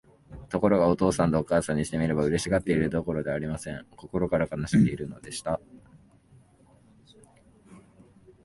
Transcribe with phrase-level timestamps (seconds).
[0.49, 3.85] ところが、お父さんとお母さんにしてみれば、嬉しがっているどころではありません。
[3.95, 5.59] 心から悲しんでいるのでした。